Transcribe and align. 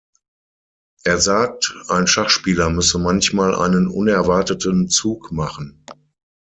Er 1.03 1.19
sagt, 1.19 1.75
ein 1.89 2.07
Schachspieler 2.07 2.71
müsse 2.71 2.97
manchmal 2.97 3.53
einen 3.53 3.87
unerwarteten 3.87 4.89
Zug 4.89 5.31
machen. 5.31 5.85